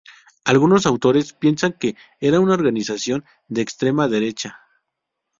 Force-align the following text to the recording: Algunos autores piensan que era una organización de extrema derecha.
Algunos 0.45 0.87
autores 0.87 1.33
piensan 1.33 1.73
que 1.73 1.95
era 2.19 2.39
una 2.39 2.55
organización 2.55 3.23
de 3.49 3.61
extrema 3.61 4.07
derecha. 4.07 4.57